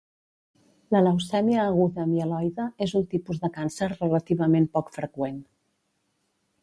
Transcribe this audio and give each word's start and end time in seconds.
La 0.95 1.01
leucèmia 1.07 1.65
aguda 1.73 2.07
mieloide 2.13 2.65
és 2.87 2.95
un 3.01 3.05
tipus 3.13 3.43
de 3.47 3.53
càncer 3.59 3.93
relativament 3.93 4.67
poc 4.79 4.91
freqüent. 4.97 5.39